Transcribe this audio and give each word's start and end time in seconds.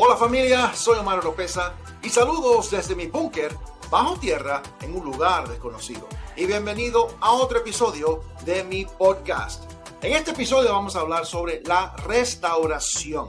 Hola 0.00 0.16
familia, 0.16 0.72
soy 0.76 0.96
Omar 0.96 1.24
Lopeza 1.24 1.74
y 2.04 2.08
saludos 2.08 2.70
desde 2.70 2.94
mi 2.94 3.08
búnker 3.08 3.52
bajo 3.90 4.16
tierra 4.16 4.62
en 4.80 4.94
un 4.94 5.04
lugar 5.04 5.48
desconocido. 5.48 6.06
Y 6.36 6.46
bienvenido 6.46 7.16
a 7.20 7.32
otro 7.32 7.58
episodio 7.58 8.22
de 8.44 8.62
mi 8.62 8.84
podcast. 8.84 9.64
En 10.00 10.12
este 10.12 10.30
episodio 10.30 10.70
vamos 10.70 10.94
a 10.94 11.00
hablar 11.00 11.26
sobre 11.26 11.64
la 11.64 11.96
restauración. 12.06 13.26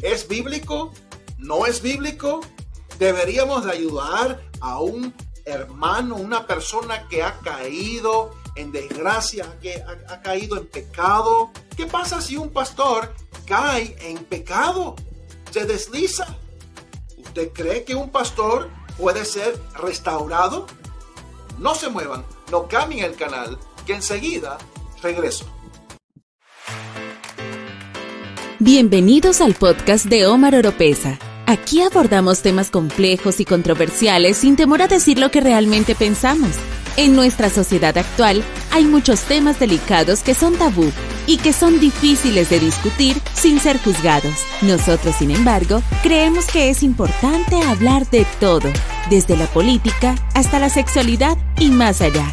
¿Es 0.00 0.26
bíblico? 0.26 0.92
¿No 1.38 1.66
es 1.66 1.80
bíblico? 1.80 2.40
¿Deberíamos 2.98 3.64
de 3.64 3.70
ayudar 3.70 4.42
a 4.60 4.80
un 4.80 5.14
hermano, 5.44 6.16
una 6.16 6.48
persona 6.48 7.06
que 7.06 7.22
ha 7.22 7.38
caído 7.38 8.32
en 8.56 8.72
desgracia, 8.72 9.56
que 9.60 9.76
ha, 9.76 10.14
ha 10.14 10.20
caído 10.20 10.56
en 10.56 10.66
pecado? 10.66 11.52
¿Qué 11.76 11.86
pasa 11.86 12.20
si 12.20 12.36
un 12.36 12.50
pastor 12.50 13.14
cae 13.46 13.96
en 14.00 14.24
pecado? 14.24 14.96
¿Se 15.52 15.66
desliza? 15.66 16.34
¿Usted 17.18 17.50
cree 17.52 17.84
que 17.84 17.94
un 17.94 18.08
pastor 18.08 18.70
puede 18.96 19.26
ser 19.26 19.60
restaurado? 19.74 20.66
No 21.58 21.74
se 21.74 21.90
muevan, 21.90 22.24
no 22.50 22.68
cambien 22.68 23.04
el 23.04 23.16
canal, 23.16 23.58
que 23.84 23.92
enseguida 23.92 24.56
regreso. 25.02 25.44
Bienvenidos 28.60 29.42
al 29.42 29.52
podcast 29.52 30.06
de 30.06 30.26
Omar 30.26 30.54
Oropesa. 30.54 31.18
Aquí 31.44 31.82
abordamos 31.82 32.40
temas 32.40 32.70
complejos 32.70 33.38
y 33.38 33.44
controversiales 33.44 34.38
sin 34.38 34.56
temor 34.56 34.80
a 34.80 34.88
decir 34.88 35.18
lo 35.18 35.30
que 35.30 35.42
realmente 35.42 35.94
pensamos. 35.94 36.52
En 36.96 37.14
nuestra 37.14 37.50
sociedad 37.50 37.98
actual 37.98 38.42
hay 38.70 38.84
muchos 38.84 39.20
temas 39.24 39.60
delicados 39.60 40.22
que 40.22 40.32
son 40.32 40.56
tabú 40.56 40.90
y 41.26 41.36
que 41.36 41.52
son 41.52 41.78
difíciles 41.78 42.48
de 42.48 42.58
discutir 42.58 43.21
sin 43.42 43.58
ser 43.58 43.78
juzgados. 43.82 44.46
Nosotros, 44.62 45.16
sin 45.16 45.32
embargo, 45.32 45.82
creemos 46.04 46.46
que 46.46 46.70
es 46.70 46.84
importante 46.84 47.60
hablar 47.60 48.08
de 48.08 48.24
todo, 48.38 48.70
desde 49.10 49.36
la 49.36 49.46
política 49.48 50.14
hasta 50.34 50.60
la 50.60 50.68
sexualidad 50.68 51.36
y 51.58 51.70
más 51.70 52.00
allá. 52.02 52.24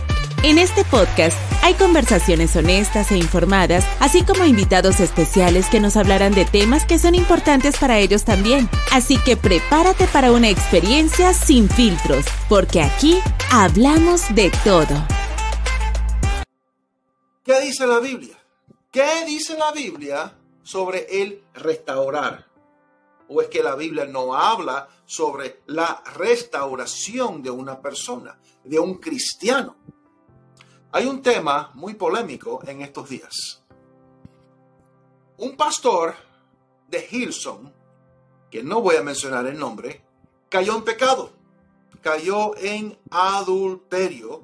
En 0.43 0.59
este 0.59 0.85
podcast 0.85 1.35
hay 1.63 1.73
conversaciones 1.73 2.55
honestas 2.55 3.11
e 3.11 3.17
informadas, 3.17 3.83
así 3.99 4.21
como 4.21 4.45
invitados 4.45 4.99
especiales 4.99 5.65
que 5.65 5.79
nos 5.79 5.97
hablarán 5.97 6.33
de 6.33 6.45
temas 6.45 6.85
que 6.85 6.99
son 6.99 7.15
importantes 7.15 7.77
para 7.77 7.97
ellos 7.97 8.23
también. 8.23 8.69
Así 8.91 9.17
que 9.17 9.35
prepárate 9.35 10.05
para 10.05 10.31
una 10.31 10.49
experiencia 10.49 11.33
sin 11.33 11.67
filtros, 11.69 12.23
porque 12.47 12.83
aquí 12.83 13.19
hablamos 13.51 14.33
de 14.35 14.51
todo. 14.63 15.07
¿Qué 17.43 17.59
dice 17.61 17.87
la 17.87 17.99
Biblia? 17.99 18.37
¿Qué 18.91 19.25
dice 19.25 19.57
la 19.57 19.71
Biblia 19.71 20.38
sobre 20.69 21.07
el 21.23 21.43
restaurar? 21.55 22.45
¿O 23.27 23.41
es 23.41 23.47
que 23.47 23.63
la 23.63 23.73
Biblia 23.73 24.05
no 24.05 24.35
habla 24.35 24.87
sobre 25.03 25.63
la 25.65 26.03
restauración 26.15 27.41
de 27.41 27.49
una 27.49 27.81
persona, 27.81 28.39
de 28.63 28.77
un 28.77 28.95
cristiano? 28.99 29.75
Hay 30.91 31.07
un 31.07 31.23
tema 31.23 31.71
muy 31.73 31.95
polémico 31.95 32.59
en 32.67 32.83
estos 32.83 33.09
días. 33.09 33.63
Un 35.37 35.57
pastor 35.57 36.13
de 36.87 37.07
Hilson, 37.09 37.73
que 38.51 38.61
no 38.61 38.81
voy 38.81 38.97
a 38.97 39.03
mencionar 39.03 39.47
el 39.47 39.57
nombre, 39.57 40.03
cayó 40.49 40.75
en 40.75 40.83
pecado, 40.83 41.31
cayó 42.01 42.55
en 42.57 42.95
adulterio. 43.09 44.43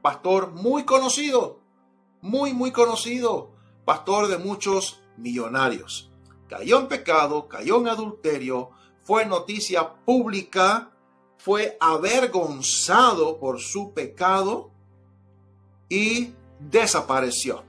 Pastor 0.00 0.50
muy 0.50 0.84
conocido, 0.84 1.60
muy, 2.20 2.52
muy 2.52 2.72
conocido, 2.72 3.52
pastor 3.84 4.26
de 4.26 4.38
muchos 4.38 5.01
millonarios. 5.16 6.10
Cayó 6.48 6.80
en 6.80 6.88
pecado, 6.88 7.48
cayó 7.48 7.78
en 7.78 7.88
adulterio, 7.88 8.70
fue 9.02 9.26
noticia 9.26 9.94
pública, 10.04 10.90
fue 11.38 11.76
avergonzado 11.80 13.38
por 13.38 13.60
su 13.60 13.92
pecado 13.92 14.70
y 15.88 16.34
desapareció. 16.60 17.64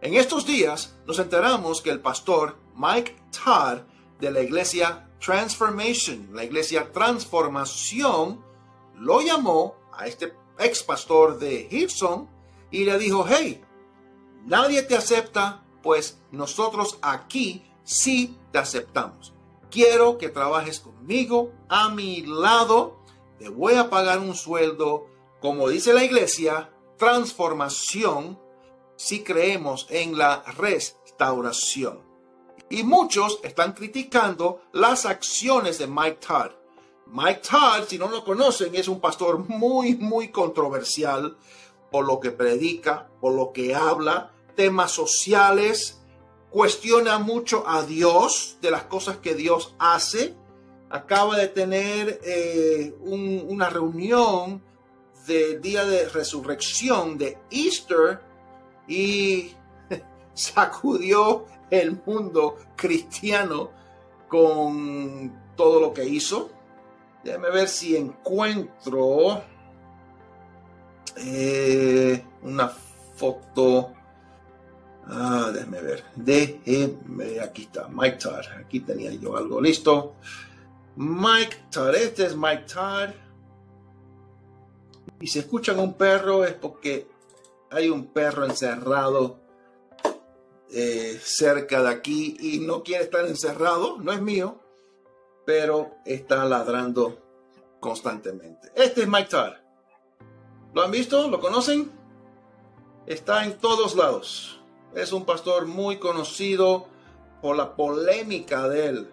En 0.00 0.14
estos 0.14 0.46
días 0.46 0.96
nos 1.06 1.18
enteramos 1.18 1.82
que 1.82 1.90
el 1.90 2.00
pastor 2.00 2.56
Mike 2.74 3.16
Todd 3.30 3.80
de 4.20 4.30
la 4.30 4.40
iglesia 4.40 5.08
Transformation, 5.18 6.30
la 6.32 6.44
iglesia 6.44 6.90
Transformación, 6.92 8.42
lo 8.96 9.20
llamó 9.20 9.76
a 9.92 10.06
este 10.06 10.32
ex 10.58 10.82
pastor 10.82 11.38
de 11.38 11.68
Hilson 11.70 12.28
y 12.70 12.84
le 12.84 12.98
dijo, 12.98 13.26
hey, 13.28 13.62
nadie 14.46 14.82
te 14.82 14.96
acepta, 14.96 15.64
pues 15.82 16.18
nosotros 16.30 16.98
aquí 17.02 17.64
sí 17.84 18.38
te 18.52 18.58
aceptamos. 18.58 19.34
Quiero 19.70 20.18
que 20.18 20.28
trabajes 20.28 20.80
conmigo, 20.80 21.52
a 21.68 21.88
mi 21.90 22.22
lado, 22.22 22.98
te 23.38 23.48
voy 23.48 23.74
a 23.74 23.88
pagar 23.88 24.18
un 24.18 24.34
sueldo, 24.34 25.06
como 25.40 25.68
dice 25.68 25.92
la 25.92 26.04
iglesia, 26.04 26.70
transformación 26.96 28.38
si 28.96 29.22
creemos 29.22 29.86
en 29.90 30.18
la 30.18 30.42
restauración. 30.58 32.02
Y 32.68 32.82
muchos 32.82 33.40
están 33.42 33.72
criticando 33.72 34.62
las 34.72 35.06
acciones 35.06 35.78
de 35.78 35.86
Mike 35.86 36.18
Todd. 36.26 36.50
Mike 37.06 37.40
Todd, 37.48 37.88
si 37.88 37.98
no 37.98 38.08
lo 38.08 38.24
conocen, 38.24 38.74
es 38.74 38.86
un 38.86 39.00
pastor 39.00 39.38
muy, 39.48 39.96
muy 39.96 40.28
controversial 40.28 41.36
por 41.90 42.06
lo 42.06 42.20
que 42.20 42.30
predica, 42.30 43.08
por 43.20 43.34
lo 43.34 43.52
que 43.52 43.74
habla, 43.74 44.32
temas 44.54 44.92
sociales, 44.92 46.00
cuestiona 46.50 47.18
mucho 47.18 47.64
a 47.66 47.82
Dios 47.82 48.58
de 48.60 48.70
las 48.70 48.84
cosas 48.84 49.18
que 49.18 49.34
Dios 49.34 49.74
hace. 49.78 50.34
Acaba 50.90 51.36
de 51.36 51.48
tener 51.48 52.20
eh, 52.24 52.94
un, 53.00 53.44
una 53.48 53.70
reunión 53.70 54.62
del 55.26 55.60
día 55.60 55.84
de 55.84 56.08
resurrección 56.08 57.16
de 57.18 57.38
Easter 57.50 58.20
y 58.88 59.52
sacudió 60.34 61.46
el 61.70 62.00
mundo 62.04 62.56
cristiano 62.76 63.70
con 64.28 65.32
todo 65.56 65.80
lo 65.80 65.92
que 65.92 66.04
hizo. 66.04 66.50
Déjame 67.22 67.50
ver 67.50 67.68
si 67.68 67.96
encuentro 67.96 69.42
eh, 71.16 72.24
una 72.42 72.68
foto. 73.14 73.92
Ah, 75.06 75.50
déjame 75.52 75.80
ver. 75.80 76.04
Déjeme, 76.16 77.40
aquí 77.40 77.62
está, 77.62 77.88
Mike 77.88 78.18
Todd. 78.18 78.44
Aquí 78.58 78.80
tenía 78.80 79.12
yo 79.12 79.36
algo 79.36 79.60
listo. 79.60 80.14
Mike 80.96 81.56
Todd, 81.70 81.94
este 81.94 82.26
es 82.26 82.36
Mike 82.36 82.64
Todd. 82.72 83.10
Y 85.20 85.26
si 85.26 85.38
escuchan 85.38 85.78
un 85.78 85.94
perro 85.94 86.44
es 86.44 86.54
porque 86.54 87.08
hay 87.70 87.88
un 87.88 88.06
perro 88.06 88.44
encerrado 88.44 89.38
eh, 90.70 91.18
cerca 91.22 91.82
de 91.82 91.88
aquí 91.88 92.36
y 92.38 92.60
no 92.60 92.82
quiere 92.82 93.04
estar 93.04 93.26
encerrado, 93.26 93.98
no 93.98 94.12
es 94.12 94.20
mío, 94.20 94.60
pero 95.44 95.96
está 96.04 96.44
ladrando 96.44 97.18
constantemente. 97.80 98.70
Este 98.74 99.02
es 99.02 99.08
Mike 99.08 99.28
Todd. 99.28 99.52
¿Lo 100.74 100.82
han 100.82 100.90
visto? 100.90 101.28
¿Lo 101.28 101.40
conocen? 101.40 101.90
Está 103.06 103.44
en 103.44 103.58
todos 103.58 103.96
lados. 103.96 104.59
Es 104.94 105.12
un 105.12 105.24
pastor 105.24 105.66
muy 105.66 105.98
conocido 105.98 106.86
por 107.42 107.56
la 107.56 107.76
polémica 107.76 108.68
de 108.68 108.86
él. 108.86 109.10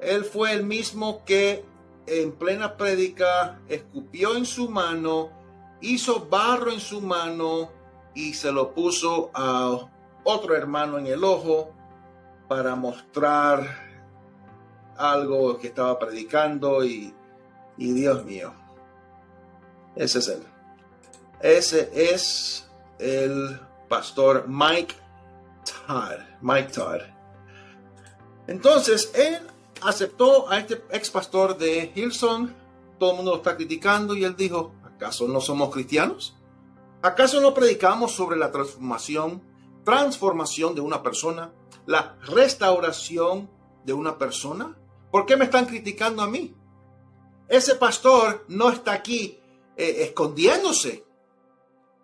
Él 0.00 0.24
fue 0.24 0.52
el 0.52 0.64
mismo 0.64 1.24
que 1.24 1.64
en 2.06 2.32
plena 2.32 2.76
prédica 2.76 3.60
escupió 3.68 4.36
en 4.36 4.46
su 4.46 4.68
mano 4.68 5.38
hizo 5.80 6.26
barro 6.26 6.72
en 6.72 6.80
su 6.80 7.00
mano 7.00 7.70
y 8.14 8.34
se 8.34 8.50
lo 8.50 8.74
puso 8.74 9.30
a 9.34 9.88
otro 10.24 10.56
hermano 10.56 10.98
en 10.98 11.06
el 11.06 11.22
ojo 11.24 11.72
para 12.48 12.74
mostrar 12.74 13.86
algo 14.96 15.58
que 15.58 15.68
estaba 15.68 15.98
predicando 15.98 16.84
y, 16.84 17.14
Dios 17.76 18.24
mío, 18.24 18.52
ese 19.94 20.18
es 20.18 20.28
él. 20.28 20.42
Ese 21.40 21.90
es 21.94 22.68
el 22.98 23.60
pastor 23.88 24.46
Mike 24.48 24.96
Todd. 25.86 26.68
Todd. 26.72 27.00
Entonces, 28.46 29.12
él 29.14 29.38
aceptó 29.82 30.48
a 30.50 30.58
este 30.58 30.82
ex 30.90 31.10
pastor 31.10 31.56
de 31.56 31.92
Hillsong. 31.94 32.50
Todo 32.98 33.10
el 33.10 33.16
mundo 33.16 33.32
lo 33.32 33.36
está 33.38 33.56
criticando 33.56 34.16
y 34.16 34.24
él 34.24 34.34
dijo, 34.36 34.72
¿Acaso 34.98 35.28
no 35.28 35.40
somos 35.40 35.70
cristianos? 35.70 36.34
¿Acaso 37.02 37.40
no 37.40 37.54
predicamos 37.54 38.10
sobre 38.10 38.36
la 38.36 38.50
transformación, 38.50 39.40
transformación 39.84 40.74
de 40.74 40.80
una 40.80 41.04
persona, 41.04 41.52
la 41.86 42.16
restauración 42.22 43.48
de 43.84 43.92
una 43.92 44.18
persona? 44.18 44.76
¿Por 45.12 45.24
qué 45.24 45.36
me 45.36 45.44
están 45.44 45.66
criticando 45.66 46.20
a 46.20 46.26
mí? 46.26 46.52
Ese 47.46 47.76
pastor 47.76 48.44
no 48.48 48.70
está 48.70 48.92
aquí 48.92 49.38
eh, 49.76 49.98
escondiéndose. 50.00 51.06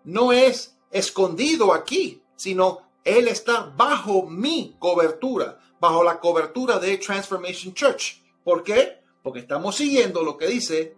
No 0.05 0.31
es 0.31 0.77
escondido 0.89 1.73
aquí, 1.73 2.23
sino 2.37 2.84
él 3.05 3.27
está 3.27 3.71
bajo 3.77 4.25
mi 4.25 4.75
cobertura, 4.79 5.59
bajo 5.79 6.03
la 6.03 6.19
cobertura 6.19 6.79
de 6.79 6.97
Transformation 6.97 7.73
Church. 7.73 8.21
¿Por 8.43 8.63
qué? 8.63 8.99
Porque 9.23 9.39
estamos 9.39 9.75
siguiendo 9.75 10.23
lo 10.23 10.37
que 10.37 10.47
dice 10.47 10.97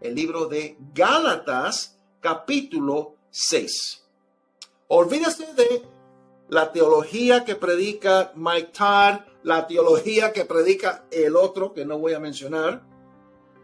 el 0.00 0.14
libro 0.14 0.46
de 0.46 0.76
Gálatas 0.94 1.98
capítulo 2.20 3.16
6. 3.30 4.04
Olvídese 4.88 5.52
de 5.54 5.82
la 6.48 6.72
teología 6.72 7.44
que 7.44 7.56
predica 7.56 8.32
Mike 8.36 8.70
Todd, 8.72 9.20
la 9.42 9.66
teología 9.66 10.32
que 10.32 10.44
predica 10.44 11.04
el 11.10 11.36
otro 11.36 11.74
que 11.74 11.84
no 11.84 11.98
voy 11.98 12.14
a 12.14 12.20
mencionar, 12.20 12.82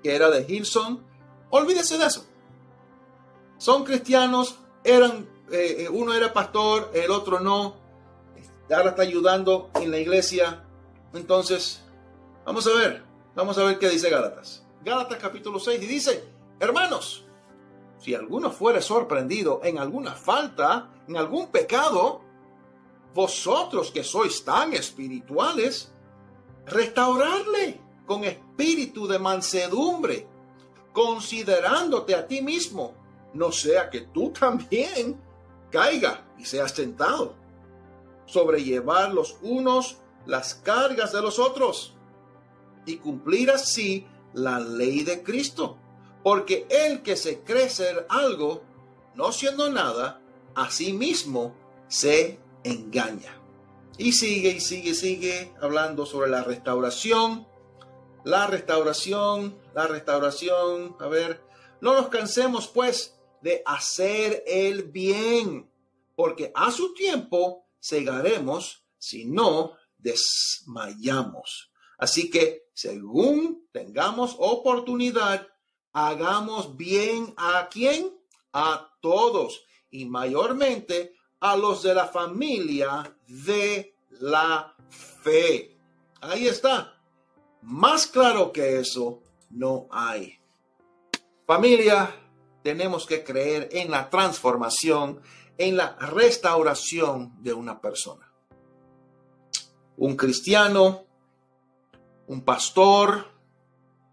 que 0.03 0.15
era 0.15 0.31
de 0.31 0.45
Hilson. 0.47 1.03
Olvídese 1.51 1.97
de 1.99 2.07
eso. 2.07 2.27
Son 3.57 3.85
cristianos, 3.85 4.59
eran, 4.83 5.29
eh, 5.51 5.89
uno 5.91 6.13
era 6.13 6.33
pastor, 6.33 6.91
el 6.93 7.11
otro 7.11 7.41
no. 7.41 7.84
Ahora 8.71 8.91
está 8.91 9.03
ayudando 9.03 9.71
en 9.75 9.91
la 9.91 9.99
iglesia. 9.99 10.65
Entonces, 11.13 11.83
vamos 12.45 12.67
a 12.67 12.75
ver, 12.75 13.03
vamos 13.35 13.59
a 13.59 13.65
ver 13.65 13.79
qué 13.79 13.89
dice 13.89 14.11
Gálatas. 14.11 14.65
Gálatas 14.85 15.19
capítulo 15.19 15.59
6 15.59 15.83
y 15.83 15.87
dice, 15.87 16.25
hermanos, 16.61 17.25
si 17.99 18.15
alguno 18.15 18.51
fuere 18.51 18.83
sorprendido 18.83 19.61
en 19.65 19.79
alguna 19.79 20.13
falta, 20.13 20.91
en 21.09 21.17
algún 21.17 21.49
pecado, 21.49 22.23
vosotros 23.15 23.91
que 23.91 24.03
sois 24.03 24.45
tan 24.45 24.73
espirituales, 24.73 25.93
restaurarle 26.67 27.81
con 28.07 28.25
espíritu 28.25 29.07
de 29.07 29.19
mansedumbre, 29.19 30.27
considerándote 30.93 32.15
a 32.15 32.27
ti 32.27 32.43
mismo, 32.43 32.95
no 33.35 33.53
sea 33.53 33.91
que 33.91 34.03
tú 34.03 34.31
también 34.31 35.21
caiga 35.71 36.25
y 36.39 36.45
seas 36.45 36.75
tentado. 36.75 37.35
Sobrellevar 38.27 39.13
los 39.13 39.37
unos 39.43 39.99
las 40.27 40.55
cargas 40.55 41.13
de 41.13 41.23
los 41.23 41.39
otros 41.39 41.95
y 42.87 42.97
cumplir 42.97 43.51
así 43.51 44.07
la 44.33 44.61
ley 44.61 45.03
de 45.03 45.23
Cristo. 45.23 45.79
Porque 46.23 46.67
el 46.71 47.03
que 47.03 47.17
se 47.17 47.41
cree 47.41 47.69
ser 47.69 48.07
algo, 48.09 48.63
no 49.15 49.33
siendo 49.33 49.71
nada, 49.71 50.21
a 50.55 50.71
sí 50.71 50.93
mismo 50.93 51.55
se 51.89 52.39
engaña. 52.63 53.41
Y 53.99 54.13
sigue 54.13 54.51
y 54.51 54.61
sigue, 54.61 54.95
sigue 54.95 55.53
hablando 55.61 56.07
sobre 56.07 56.31
la 56.31 56.43
restauración, 56.43 57.47
la 58.25 58.47
restauración, 58.47 59.59
la 59.75 59.87
restauración. 59.87 60.97
A 60.99 61.07
ver, 61.07 61.43
no 61.81 61.95
nos 61.95 62.09
cansemos 62.09 62.69
pues 62.69 63.19
de 63.43 63.63
hacer 63.67 64.43
el 64.47 64.85
bien, 64.85 65.71
porque 66.17 66.51
a 66.55 66.71
su 66.71 66.95
tiempo 66.95 67.64
segaremos 67.85 68.83
si 68.97 69.27
no 69.27 69.77
desmayamos. 69.99 71.71
Así 71.99 72.31
que 72.31 72.71
según 72.73 73.69
tengamos 73.73 74.37
oportunidad, 74.39 75.47
hagamos 75.93 76.79
bien 76.79 77.35
a 77.37 77.69
quién? 77.71 78.11
A 78.55 78.91
todos 79.03 79.65
y 79.91 80.07
mayormente 80.07 81.15
a 81.41 81.59
los 81.59 81.83
de 81.83 81.95
la 81.95 82.09
familia 82.09 83.15
de 83.27 83.95
la 84.13 84.75
fe. 85.23 85.77
Ahí 86.23 86.49
está. 86.49 86.99
Más 87.61 88.07
claro 88.07 88.51
que 88.51 88.79
eso 88.79 89.23
no 89.51 89.89
hay. 89.91 90.39
Familia, 91.47 92.15
tenemos 92.63 93.05
que 93.05 93.23
creer 93.23 93.69
en 93.73 93.91
la 93.91 94.09
transformación, 94.09 95.21
en 95.59 95.77
la 95.77 95.97
restauración 95.97 97.43
de 97.43 97.53
una 97.53 97.81
persona. 97.81 98.31
Un 99.97 100.17
cristiano 100.17 101.05
un 102.27 102.43
pastor, 102.43 103.27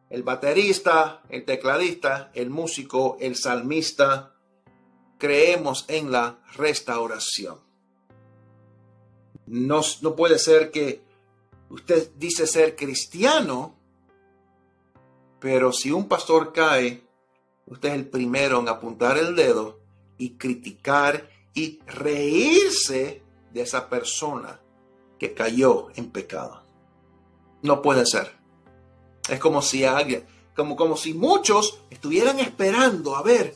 el 0.09 0.23
baterista, 0.23 1.23
el 1.29 1.45
tecladista, 1.45 2.31
el 2.33 2.49
músico, 2.49 3.17
el 3.19 3.35
salmista, 3.35 4.35
creemos 5.17 5.85
en 5.87 6.11
la 6.11 6.39
restauración. 6.55 7.59
No, 9.45 9.81
no 10.01 10.15
puede 10.15 10.39
ser 10.39 10.71
que 10.71 11.01
usted 11.69 12.11
dice 12.15 12.47
ser 12.47 12.75
cristiano, 12.75 13.75
pero 15.39 15.71
si 15.71 15.91
un 15.91 16.07
pastor 16.07 16.51
cae, 16.53 17.01
usted 17.65 17.89
es 17.89 17.95
el 17.95 18.07
primero 18.07 18.59
en 18.59 18.69
apuntar 18.69 19.17
el 19.17 19.35
dedo 19.35 19.79
y 20.21 20.37
criticar 20.37 21.27
y 21.55 21.79
reírse 21.87 23.23
de 23.51 23.61
esa 23.61 23.89
persona 23.89 24.61
que 25.17 25.33
cayó 25.33 25.87
en 25.95 26.11
pecado. 26.11 26.61
No 27.63 27.81
puede 27.81 28.05
ser. 28.05 28.31
Es 29.27 29.39
como 29.39 29.63
si 29.63 29.83
alguien, 29.83 30.27
como, 30.55 30.75
como 30.75 30.95
si 30.95 31.15
muchos 31.15 31.79
estuvieran 31.89 32.39
esperando 32.39 33.15
a 33.15 33.23
ver 33.23 33.55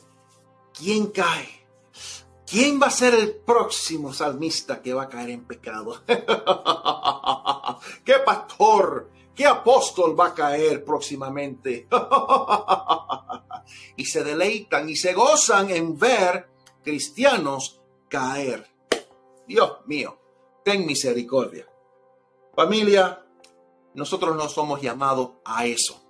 quién 0.74 1.08
cae. 1.08 1.48
¿Quién 2.48 2.82
va 2.82 2.88
a 2.88 2.92
ser 2.92 3.14
el 3.14 3.36
próximo 3.36 4.12
salmista 4.12 4.82
que 4.82 4.96
va 4.96 5.04
a 5.04 5.10
caer 5.10 5.30
en 5.30 5.46
pecado? 5.46 6.02
¿Qué 8.04 8.16
pastor? 8.26 9.12
¿Qué 9.36 9.46
apóstol 9.46 10.20
va 10.20 10.28
a 10.28 10.34
caer 10.34 10.84
próximamente? 10.84 11.88
y 13.98 14.06
se 14.06 14.24
deleitan 14.24 14.90
y 14.90 14.96
se 14.96 15.14
gozan 15.14 15.70
en 15.70 15.98
ver 15.98 16.55
cristianos 16.86 17.82
caer. 18.08 18.66
Dios 19.46 19.80
mío, 19.86 20.18
ten 20.64 20.86
misericordia. 20.86 21.68
Familia, 22.56 23.26
nosotros 23.96 24.36
no 24.36 24.48
somos 24.48 24.82
llamados 24.82 25.32
a 25.44 25.66
eso. 25.66 26.02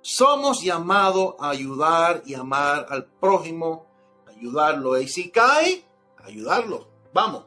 Somos 0.00 0.62
llamados 0.62 1.34
a 1.38 1.50
ayudar 1.50 2.22
y 2.24 2.34
amar 2.34 2.86
al 2.88 3.04
prójimo, 3.04 3.86
ayudarlo. 4.26 4.98
Y 4.98 5.08
si 5.08 5.30
cae, 5.30 5.84
ayudarlo. 6.24 6.88
Vamos, 7.12 7.44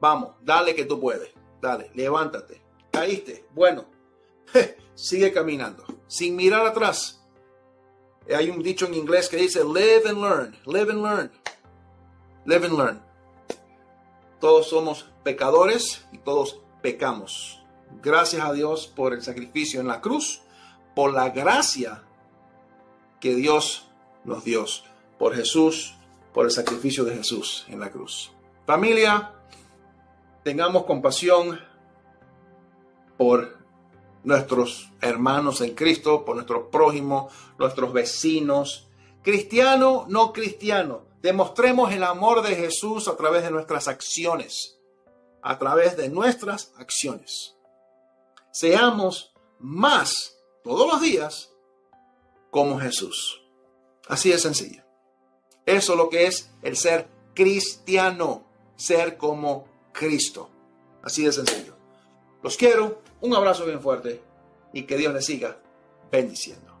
vamos, 0.00 0.36
dale 0.42 0.74
que 0.74 0.84
tú 0.84 1.00
puedes. 1.00 1.30
Dale, 1.60 1.90
levántate. 1.94 2.62
Caíste. 2.92 3.46
Bueno, 3.54 3.84
sigue 4.94 5.32
caminando, 5.32 5.84
sin 6.06 6.36
mirar 6.36 6.66
atrás. 6.66 7.22
Hay 8.34 8.50
un 8.50 8.62
dicho 8.62 8.86
en 8.86 8.94
inglés 8.94 9.28
que 9.28 9.36
dice, 9.36 9.62
live 9.64 10.02
and 10.08 10.20
learn, 10.20 10.56
live 10.66 10.90
and 10.90 11.02
learn, 11.02 11.32
live 12.46 12.64
and 12.66 12.78
learn. 12.78 13.02
Todos 14.40 14.68
somos 14.68 15.10
pecadores 15.24 16.06
y 16.12 16.18
todos 16.18 16.60
pecamos. 16.82 17.62
Gracias 18.02 18.42
a 18.44 18.52
Dios 18.52 18.86
por 18.86 19.12
el 19.12 19.22
sacrificio 19.22 19.80
en 19.80 19.88
la 19.88 20.00
cruz, 20.00 20.42
por 20.94 21.12
la 21.12 21.30
gracia 21.30 22.02
que 23.20 23.34
Dios 23.34 23.88
nos 24.24 24.44
dio, 24.44 24.64
por 25.18 25.34
Jesús, 25.34 25.96
por 26.32 26.44
el 26.44 26.50
sacrificio 26.50 27.04
de 27.04 27.16
Jesús 27.16 27.64
en 27.68 27.80
la 27.80 27.90
cruz. 27.90 28.32
Familia, 28.66 29.32
tengamos 30.44 30.84
compasión 30.84 31.58
por 33.16 33.56
nuestros 34.22 34.90
hermanos 35.00 35.60
en 35.60 35.74
Cristo, 35.74 36.24
por 36.24 36.34
nuestros 36.34 36.68
prójimos, 36.70 37.32
nuestros 37.58 37.92
vecinos, 37.92 38.88
cristiano, 39.22 40.04
no 40.08 40.32
cristiano. 40.32 41.05
Demostremos 41.22 41.92
el 41.92 42.04
amor 42.04 42.42
de 42.42 42.54
Jesús 42.54 43.08
a 43.08 43.16
través 43.16 43.42
de 43.42 43.50
nuestras 43.50 43.88
acciones, 43.88 44.78
a 45.42 45.58
través 45.58 45.96
de 45.96 46.08
nuestras 46.08 46.72
acciones 46.76 47.56
seamos 48.56 49.34
más 49.58 50.34
todos 50.64 50.90
los 50.90 51.02
días 51.02 51.52
como 52.50 52.80
Jesús. 52.80 53.42
Así 54.08 54.30
de 54.30 54.38
sencillo. 54.38 54.82
Eso 55.66 55.92
es 55.92 55.98
lo 55.98 56.08
que 56.08 56.26
es 56.26 56.50
el 56.62 56.74
ser 56.74 57.06
cristiano, 57.34 58.46
ser 58.76 59.18
como 59.18 59.68
Cristo. 59.92 60.48
Así 61.02 61.22
de 61.22 61.32
sencillo. 61.32 61.76
Los 62.42 62.56
quiero, 62.56 63.02
un 63.20 63.34
abrazo 63.34 63.66
bien 63.66 63.82
fuerte 63.82 64.22
y 64.72 64.84
que 64.84 64.96
Dios 64.96 65.12
les 65.12 65.26
siga 65.26 65.58
bendiciendo. 66.10 66.75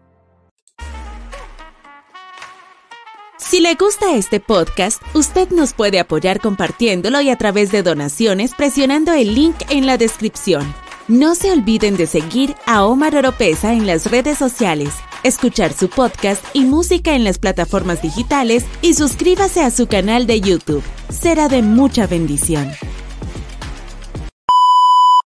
Si 3.56 3.62
le 3.62 3.74
gusta 3.74 4.14
este 4.14 4.38
podcast, 4.38 5.00
usted 5.14 5.48
nos 5.48 5.72
puede 5.72 5.98
apoyar 5.98 6.40
compartiéndolo 6.40 7.22
y 7.22 7.30
a 7.30 7.36
través 7.36 7.72
de 7.72 7.82
donaciones 7.82 8.52
presionando 8.54 9.14
el 9.14 9.34
link 9.34 9.56
en 9.70 9.86
la 9.86 9.96
descripción. 9.96 10.74
No 11.08 11.34
se 11.34 11.52
olviden 11.52 11.96
de 11.96 12.06
seguir 12.06 12.54
a 12.66 12.84
Omar 12.84 13.16
Oropesa 13.16 13.72
en 13.72 13.86
las 13.86 14.10
redes 14.10 14.36
sociales, 14.36 14.92
escuchar 15.22 15.72
su 15.72 15.88
podcast 15.88 16.44
y 16.52 16.66
música 16.66 17.14
en 17.14 17.24
las 17.24 17.38
plataformas 17.38 18.02
digitales 18.02 18.66
y 18.82 18.92
suscríbase 18.92 19.62
a 19.62 19.70
su 19.70 19.86
canal 19.86 20.26
de 20.26 20.42
YouTube. 20.42 20.84
Será 21.08 21.48
de 21.48 21.62
mucha 21.62 22.06
bendición. 22.06 22.70